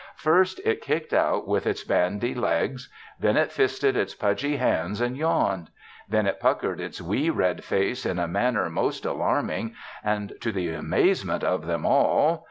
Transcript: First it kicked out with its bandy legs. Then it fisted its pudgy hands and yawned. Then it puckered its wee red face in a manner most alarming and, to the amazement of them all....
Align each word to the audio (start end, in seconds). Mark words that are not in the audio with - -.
First 0.15 0.59
it 0.65 0.81
kicked 0.81 1.13
out 1.13 1.47
with 1.47 1.67
its 1.67 1.83
bandy 1.83 2.33
legs. 2.33 2.89
Then 3.19 3.37
it 3.37 3.51
fisted 3.51 3.95
its 3.95 4.15
pudgy 4.15 4.55
hands 4.55 4.99
and 4.99 5.15
yawned. 5.15 5.69
Then 6.09 6.25
it 6.25 6.39
puckered 6.39 6.79
its 6.79 6.99
wee 6.99 7.29
red 7.29 7.63
face 7.63 8.03
in 8.03 8.17
a 8.17 8.27
manner 8.27 8.67
most 8.67 9.05
alarming 9.05 9.75
and, 10.03 10.33
to 10.41 10.51
the 10.51 10.69
amazement 10.73 11.43
of 11.43 11.67
them 11.67 11.85
all.... 11.85 12.39